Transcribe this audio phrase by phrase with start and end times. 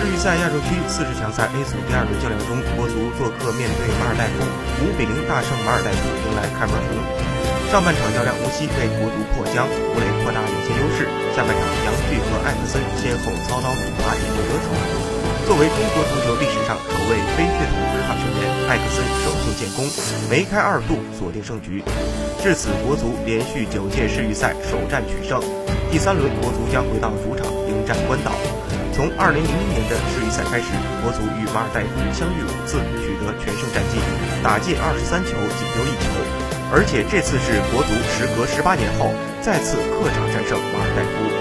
[0.00, 4.40] 世预赛亚洲区四十强赛 A 组第二轮较量中，国足做客面对马尔代夫，
[4.80, 6.96] 五比零大胜马尔代夫，迎来开门红。
[7.68, 11.04] 上半场较量无锡为国足破僵，吴磊扩大领先优势。
[11.36, 14.72] 下半场杨旭和艾克森先后操刀主罚一球得手。
[15.44, 17.76] 作为中国足球历史上首位非血统
[18.08, 19.84] 卡球员，艾克森首秀建功，
[20.32, 21.84] 梅开二度锁定胜局。
[22.40, 25.44] 至此，国足连续九届世预赛首战取胜。
[25.92, 28.32] 第三轮，国足将回到主场迎战关岛。
[28.92, 30.66] 从2001年的世预赛开始，
[31.02, 33.98] 国足与马尔代夫相遇五次，取得全胜战绩，
[34.42, 36.10] 打进二十三球，仅丢一球。
[36.72, 41.39] 而且这次是国足时隔十八年后再次客场战胜马尔代夫。